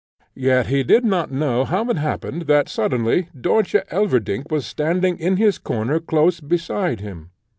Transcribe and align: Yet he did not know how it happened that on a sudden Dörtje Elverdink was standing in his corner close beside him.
Yet 0.33 0.65
he 0.65 0.81
did 0.81 1.05
not 1.05 1.31
know 1.31 1.63
how 1.63 1.87
it 1.91 1.97
happened 1.97 2.47
that 2.47 2.55
on 2.61 2.65
a 2.65 2.69
sudden 2.69 3.03
Dörtje 3.05 3.85
Elverdink 3.89 4.49
was 4.49 4.65
standing 4.65 5.15
in 5.19 5.37
his 5.37 5.59
corner 5.59 5.99
close 5.99 6.39
beside 6.39 7.01
him. 7.01 7.29